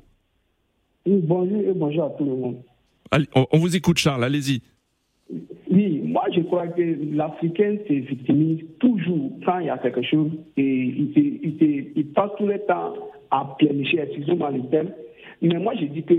[1.06, 2.62] bonjour et bonjour à tout le monde.
[3.10, 4.62] Allez, on, vous écoute, Charles, allez-y.
[5.70, 10.30] Oui, moi je crois que l'Africain se victimise toujours quand il y a quelque chose
[10.56, 12.94] et il, il passe tout le temps
[13.30, 14.90] à planifier, excusez-moi le terme.
[15.42, 16.14] Mais moi je dis que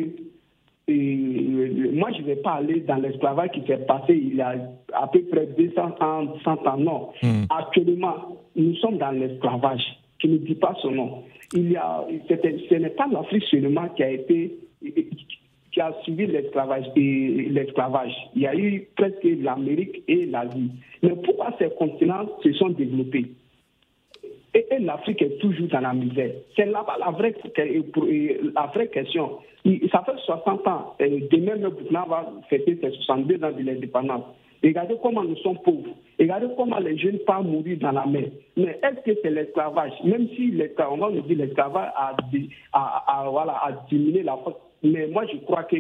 [0.88, 4.56] et moi, je ne vais pas aller dans l'esclavage qui s'est passé il y a
[4.94, 6.78] à peu près 200 ans, 100 ans.
[6.78, 7.10] Non.
[7.24, 7.46] Hmm.
[7.50, 9.84] Actuellement, nous sommes dans l'esclavage,
[10.20, 11.24] qui ne dit pas son nom.
[11.54, 14.56] Il y a, ce n'est pas l'Afrique seulement qui a été
[15.72, 16.86] qui a suivi l'esclavage.
[16.96, 18.14] l'esclavage.
[18.36, 20.72] Il y a eu presque l'Amérique et l'Asie.
[21.04, 23.32] Mais pourquoi ces continents se sont développés?
[24.76, 26.32] Et, l'Afrique est toujours dans la misère.
[26.56, 27.36] C'est là-bas la vraie,
[28.54, 29.40] la vraie question.
[29.92, 34.24] Ça fait 60 ans, demain le Burkina va fêter ses 62 ans de l'indépendance.
[34.64, 35.96] Regardez comment nous sommes pauvres.
[36.20, 38.30] Regardez comment les jeunes partent mourir dans la mer.
[38.58, 39.92] Mais est-ce que c'est l'esclavage?
[40.04, 40.54] Même si
[40.90, 42.16] on nous dire l'esclavage a,
[42.74, 44.56] a, voilà, a diminué la force.
[44.82, 45.78] Mais moi, je crois que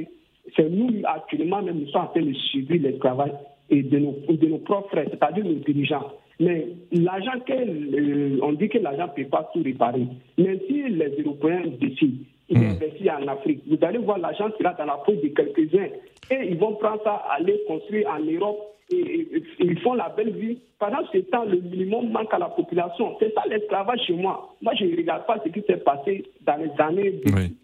[0.55, 3.31] c'est nous, actuellement, même, nous sommes en train de subir l'esclavage
[3.69, 6.11] et de nos, de nos propres frères, c'est-à-dire nos dirigeants.
[6.39, 10.07] Mais l'argent euh, on dit que l'argent ne peut pas tout réparer.
[10.37, 12.71] Mais si les Européens décident, ils hmm.
[12.71, 15.89] investissent en Afrique, vous allez voir l'argent sera dans la poche de quelques-uns.
[16.31, 19.27] Et ils vont prendre ça, aller construire en Europe et,
[19.59, 20.59] ils font la belle vie.
[20.77, 23.15] Pendant ce temps, le minimum manque à la population.
[23.19, 24.55] C'est ça l'esclavage chez moi.
[24.61, 27.21] Moi, je ne regarde pas ce qui s'est passé dans les années,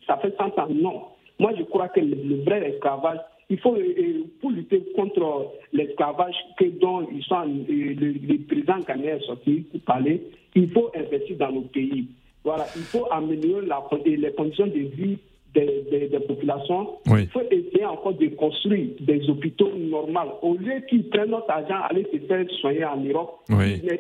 [0.08, 0.68] ça fait 100 ans.
[0.70, 1.04] Non.
[1.40, 3.20] Moi, je crois que le vrai esclavage,
[3.52, 8.80] il faut, euh, pour lutter contre l'esclavage que dont ils sont, euh, le, le, président
[8.80, 10.24] ghanéen est sorti pour parler,
[10.56, 12.08] il faut investir dans nos pays.
[12.46, 15.18] Voilà, il faut améliorer la, les conditions de vie
[15.54, 16.92] des, des, populations.
[17.08, 20.40] Il faut essayer encore de construire des hôpitaux normaux.
[20.42, 23.42] Au lieu qu'ils prennent notre argent, aller se faire soigner en Europe,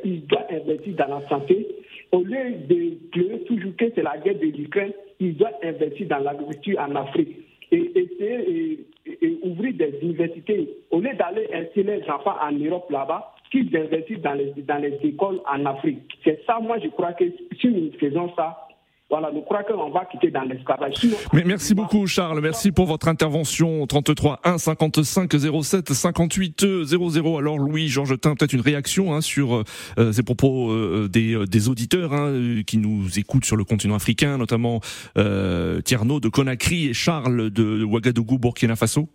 [0.05, 1.67] ils doivent investir dans la santé.
[2.13, 6.19] Au lieu de pleurer toujours que c'est la guerre de l'Ukraine, ils doivent investir dans
[6.19, 7.35] l'agriculture en Afrique
[7.71, 8.85] et essayer
[9.21, 10.69] et, ouvrir des universités.
[10.91, 14.97] Au lieu d'aller installer les enfants en Europe là-bas, qu'ils investissent dans les, dans les
[15.03, 16.17] écoles en Afrique.
[16.23, 17.25] C'est ça, moi, je crois que
[17.59, 18.67] si nous faisons ça,
[19.11, 20.95] voilà, nous crois qu'on va quitter dans l'esclavage.
[21.33, 25.29] Mais merci beaucoup Charles, merci pour votre intervention 33 1 55
[25.63, 27.37] 07 58 00.
[27.37, 29.63] Alors Louis Georges Tin, peut-être une réaction hein, sur
[29.97, 33.95] euh, ces propos euh, des, euh, des, auditeurs hein, qui nous écoutent sur le continent
[33.95, 34.79] africain, notamment
[35.17, 39.09] euh, de Conakry et Charles de Ouagadougou, Burkina Faso.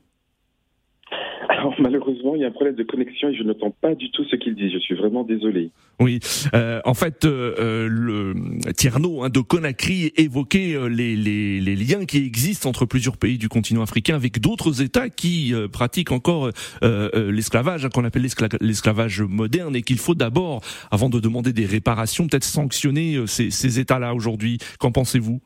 [1.48, 4.24] Alors malheureusement, il y a un problème de connexion et je n'entends pas du tout
[4.24, 4.70] ce qu'il dit.
[4.70, 5.70] Je suis vraiment désolé.
[6.00, 6.18] Oui,
[6.54, 8.34] euh, en fait, euh, euh le
[8.76, 13.38] Tierno hein, de Conakry évoquait euh, les, les, les, liens qui existent entre plusieurs pays
[13.38, 16.50] du continent africain avec d'autres États qui euh, pratiquent encore
[16.82, 18.26] l'esclavage, hein, qu'on appelle
[18.60, 23.78] l'esclavage moderne, et qu'il faut d'abord, avant de demander des réparations, peut-être sanctionner ces, ces
[23.80, 24.58] États-là aujourd'hui.
[24.78, 25.40] Qu'en pensez-vous?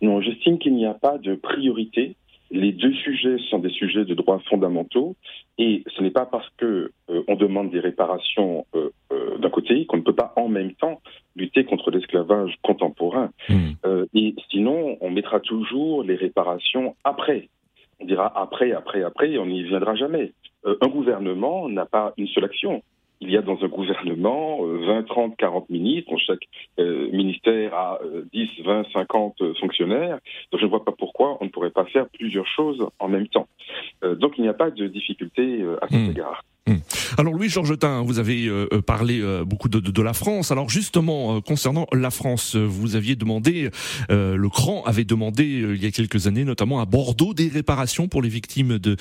[0.00, 2.16] Non, j'estime qu'il n'y a pas de priorité
[2.50, 5.16] les deux sujets sont des sujets de droits fondamentaux
[5.58, 9.86] et ce n'est pas parce que euh, on demande des réparations euh, euh, d'un côté
[9.86, 11.00] qu'on ne peut pas en même temps
[11.36, 13.30] lutter contre l'esclavage contemporain.
[13.48, 13.72] Hmm.
[14.14, 17.48] et sinon, on mettra toujours les réparations après.
[18.00, 20.32] On dira après, après, après, et on n'y viendra jamais.
[20.64, 22.82] un gouvernement n'a pas une seule action.
[23.20, 27.98] Il y a dans un gouvernement 20, 30, 40 ministres, chaque euh, ministère a
[28.32, 30.18] 10, 20, 50 fonctionnaires,
[30.50, 33.28] donc je ne vois pas pourquoi on ne pourrait pas faire plusieurs choses en même
[33.28, 33.48] temps.
[34.04, 36.10] Euh, donc il n'y a pas de difficulté euh, à cet hmm.
[36.10, 36.44] égard.
[36.68, 36.80] Hmm.
[37.16, 40.50] Alors Louis Georgetin, vous avez euh, euh, parlé euh, beaucoup de, la France.
[40.50, 43.70] Alors justement, concernant la France, vous aviez demandé,
[44.08, 48.22] le CRAN avait demandé il y a quelques années, notamment à Bordeaux, des réparations pour
[48.22, 48.96] les victimes de,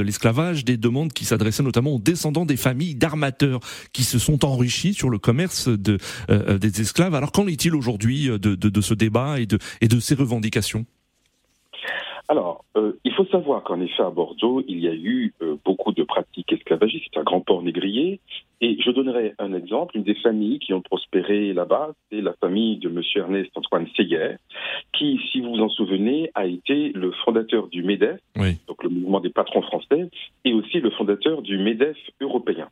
[0.00, 3.60] l'esclavage, des demandes qui s'adressaient notamment aux descendants des familles d'armateurs
[3.92, 7.14] qui se sont enrichis sur le commerce de, des esclaves.
[7.14, 9.46] Alors qu'en est-il aujourd'hui de, ce débat et
[9.88, 10.86] de ces revendications?
[12.28, 15.92] Alors, euh, il faut savoir qu'en effet, à Bordeaux, il y a eu euh, beaucoup
[15.92, 17.04] de pratiques esclavagistes.
[17.12, 18.20] C'est un grand port négrier.
[18.62, 19.96] Et je donnerai un exemple.
[19.96, 23.02] Une des familles qui ont prospéré là-bas, c'est la famille de M.
[23.16, 24.36] Ernest Antoine Seyer,
[24.94, 28.18] qui, si vous vous en souvenez, a été le fondateur du MEDEF,
[28.66, 30.08] donc le mouvement des patrons français,
[30.46, 32.68] et aussi le fondateur du MEDEF européen.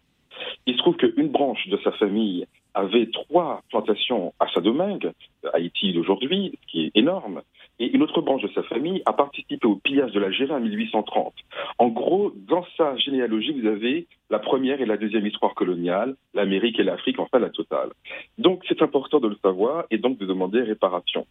[0.67, 5.13] Il se trouve qu'une branche de sa famille avait trois plantations à Saint-Domingue,
[5.53, 7.43] Haïti d'aujourd'hui, ce qui est énorme,
[7.79, 11.35] et une autre branche de sa famille a participé au pillage de l'Algérie en 1830.
[11.79, 16.79] En gros, dans sa généalogie, vous avez la première et la deuxième histoire coloniale, l'Amérique
[16.79, 17.91] et l'Afrique, enfin la totale.
[18.39, 21.27] Donc c'est important de le savoir et donc de demander réparation.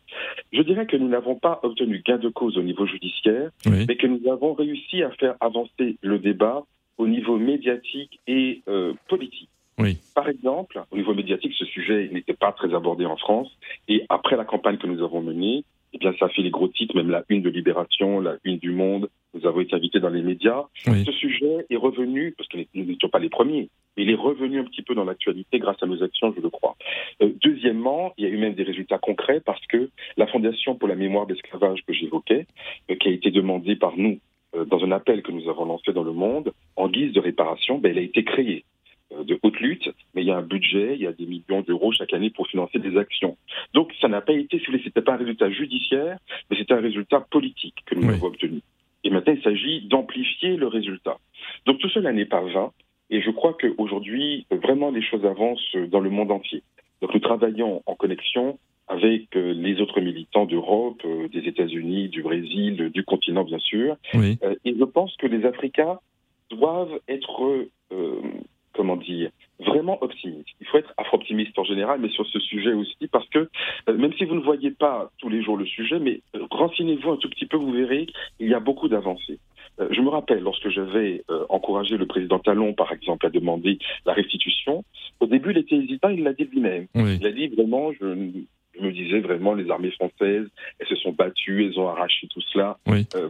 [0.52, 4.08] Je dirais que nous n'avons pas obtenu gain de cause au niveau judiciaire, mais que
[4.08, 6.64] nous avons réussi à faire avancer le débat
[6.98, 9.50] au niveau médiatique et euh, politique.
[9.82, 9.98] Oui.
[10.16, 13.50] Par exemple, au niveau médiatique, ce sujet n'était pas très abordé en France.
[13.88, 15.64] Et après la campagne que nous avons menée,
[15.94, 18.58] eh bien, ça a fait les gros titres, même la une de Libération, la une
[18.58, 19.10] du Monde.
[19.34, 20.64] Nous avons été invités dans les médias.
[20.76, 24.60] Ce sujet est revenu, parce que nous n'étions pas les premiers, mais il est revenu
[24.60, 26.76] un petit peu dans l'actualité grâce à nos actions, je le crois.
[27.22, 30.88] Euh, deuxièmement, il y a eu même des résultats concrets parce que la Fondation pour
[30.88, 32.46] la mémoire d'esclavage que j'évoquais,
[32.90, 34.20] euh, qui a été demandée par nous
[34.56, 37.78] euh, dans un appel que nous avons lancé dans le monde, en guise de réparation,
[37.78, 38.64] ben, elle a été créée.
[39.14, 41.62] Euh, de haute lutte, mais il y a un budget, il y a des millions
[41.62, 43.38] d'euros chaque année pour financer des actions.
[43.74, 46.18] Donc ça n'a pas été, si vous voulez, c'était pas un résultat judiciaire,
[46.50, 48.62] mais c'était un résultat politique que nous avons obtenu.
[49.04, 51.18] Et maintenant, il s'agit d'amplifier le résultat.
[51.66, 52.72] Donc tout cela n'est pas vain,
[53.10, 56.64] et je crois qu'aujourd'hui, vraiment, les choses avancent dans le monde entier.
[57.02, 62.22] Donc nous travaillons en connexion avec euh, les autres militants d'Europe, euh, des États-Unis, du
[62.22, 63.96] Brésil, du continent bien sûr.
[64.14, 66.00] et je pense que les Africains
[66.50, 67.66] doivent être
[68.74, 69.30] comment dire,
[69.60, 70.50] vraiment optimiste.
[70.60, 73.50] Il faut être afro-optimiste en général, mais sur ce sujet aussi, parce que
[73.90, 77.12] euh, même si vous ne voyez pas tous les jours le sujet, mais euh, renseignez-vous
[77.12, 78.08] un tout petit peu, vous verrez,
[78.40, 79.40] il y a beaucoup d'avancées.
[79.80, 84.14] Euh, je me rappelle, lorsque j'avais encouragé le président Talon, par exemple, à demander la
[84.14, 84.84] restitution,
[85.20, 86.88] au début, il était hésitant, il l'a dit lui-même.
[86.96, 90.48] Il a dit vraiment, je, me disais vraiment, les armées françaises,
[90.80, 92.78] elles se sont battues, elles ont arraché tout cela.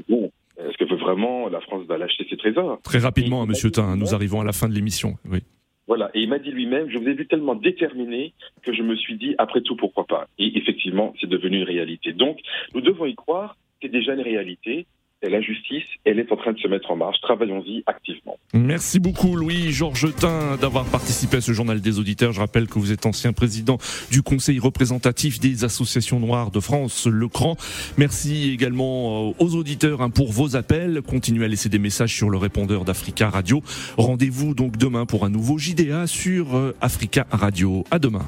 [0.07, 0.31] bon,
[0.67, 2.81] est-ce que vraiment la France va lâcher ses trésors?
[2.83, 5.15] Très rapidement, Monsieur Tain, nous arrivons à la fin de l'émission.
[5.29, 5.39] Oui.
[5.87, 8.95] Voilà, et il m'a dit lui-même, je vous ai vu tellement déterminé que je me
[8.95, 10.27] suis dit, après tout, pourquoi pas?
[10.37, 12.13] Et effectivement, c'est devenu une réalité.
[12.13, 12.37] Donc,
[12.73, 14.85] nous devons y croire, c'est déjà une réalité,
[15.29, 17.19] la justice, elle est en train de se mettre en marche.
[17.21, 18.37] Travaillons-y activement.
[18.53, 22.31] Merci beaucoup Louis Georgetin d'avoir participé à ce journal des auditeurs.
[22.31, 23.77] Je rappelle que vous êtes ancien président
[24.11, 27.55] du Conseil représentatif des associations noires de France, le CRAN.
[27.97, 31.01] Merci également euh, aux auditeurs hein, pour vos appels.
[31.01, 33.61] Continuez à laisser des messages sur le répondeur d'Africa Radio.
[33.97, 37.83] Rendez-vous donc demain pour un nouveau JDA sur euh, Africa Radio.
[37.91, 38.25] À demain.